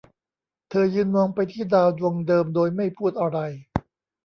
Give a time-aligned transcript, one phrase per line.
[0.69, 3.39] เธอยืนมองไปที่ดาวดวงเดิมโดยไม่พูดอะไร